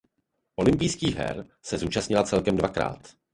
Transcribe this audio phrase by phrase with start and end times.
[0.55, 3.13] Olympijských her se účastnila celkem dvakrát.